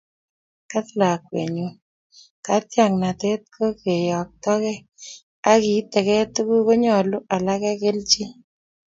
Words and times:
Kas 0.69 0.87
lakwenyu, 0.99 1.67
katiaknatet 2.45 3.41
ko 3.55 3.65
keyoktokei 3.81 4.79
ak 5.51 5.61
ietekei 5.73 6.23
tuguk 6.33 6.63
konyoru 6.67 7.17
alake 7.35 7.71
kelchin 7.81 8.29